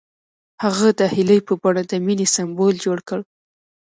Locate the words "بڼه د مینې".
1.61-2.27